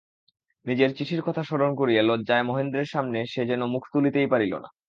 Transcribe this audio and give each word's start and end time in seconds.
নিজের 0.65 0.91
চিঠির 0.95 1.21
কথা 1.21 1.41
স্মরণ 1.43 1.71
করিয়া 1.75 2.01
লজ্জায় 2.03 2.43
মহেন্দ্রের 2.43 2.85
সামনে 2.85 3.19
সে 3.25 3.41
যেন 3.45 3.61
মুখ 3.65 3.83
তুলিতেই 3.93 4.27
পারিল 4.27 4.53
না। 4.55 4.69